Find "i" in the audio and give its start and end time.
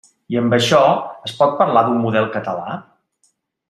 0.35-0.37